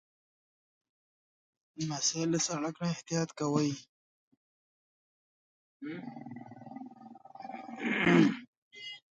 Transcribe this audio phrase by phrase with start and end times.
[1.77, 3.71] لمسی له سړک نه احتیاط کوي.